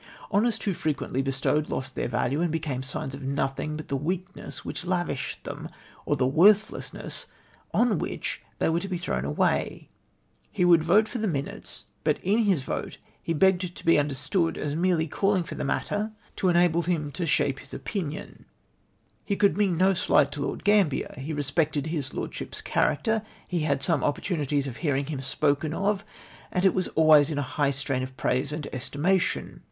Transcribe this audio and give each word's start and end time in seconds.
Honours 0.33 0.57
too 0.57 0.73
frequently 0.73 1.21
bestowed 1.21 1.69
lost 1.69 1.93
their 1.93 2.07
value, 2.07 2.41
and 2.41 2.51
liecame 2.51 2.83
signs 2.83 3.13
of 3.13 3.21
notliing 3.21 3.77
but 3.77 3.87
the 3.87 3.95
weakness 3.95 4.65
which 4.65 4.83
lavished 4.83 5.43
them, 5.43 5.69
or 6.07 6.17
tlie 6.17 6.31
worthlessness 6.31 7.27
on 7.71 7.99
which 7.99 8.41
they 8.57 8.67
were 8.69 8.79
to 8.79 8.87
be 8.87 8.97
thrown 8.97 9.25
away." 9.25 9.89
He 10.51 10.65
would 10.65 10.83
vote 10.83 11.07
for 11.07 11.19
the 11.19 11.27
minutes, 11.27 11.85
but 12.03 12.17
in 12.23 12.39
his 12.39 12.63
vote 12.63 12.97
he 13.21 13.35
begged 13.35 13.75
to 13.75 13.85
be 13.85 13.99
understood 13.99 14.57
as 14.57 14.73
merely 14.75 15.05
calling 15.05 15.43
for 15.43 15.53
matter 15.63 16.13
to 16.37 16.49
enable 16.49 16.81
him 16.81 17.11
MR. 17.11 17.11
WIIITBREAD 17.11 17.11
S 17.11 17.17
VIEWS. 17.19 17.19
107 17.21 17.25
to 17.25 17.25
shape 17.27 17.61
Ids 17.61 17.73
opinion. 17.75 18.45
He 19.23 19.35
could 19.35 19.55
mean 19.55 19.77
no 19.77 19.93
slight 19.93 20.31
to 20.31 20.41
Lord 20.41 20.63
Gramhier. 20.63 21.15
He 21.19 21.31
respected 21.31 21.85
his 21.85 22.15
lordship's 22.15 22.61
character. 22.63 23.21
He 23.47 23.59
had 23.59 23.83
some 23.83 24.03
opportunities 24.03 24.65
of 24.65 24.77
hearing 24.77 25.05
him 25.05 25.21
spoken 25.21 25.75
of, 25.75 26.03
and 26.51 26.65
it 26.65 26.73
was 26.73 26.87
always 26.95 27.29
in 27.29 27.37
a 27.37 27.43
high 27.43 27.69
strain 27.69 28.01
of 28.01 28.17
praise 28.17 28.51
and 28.51 28.65
estimation. 28.73 29.59